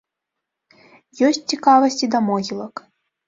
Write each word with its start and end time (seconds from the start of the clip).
Ёсць 1.27 1.41
цікавасць 1.53 1.99
і 2.07 2.11
да 2.15 2.19
могілак. 2.31 2.75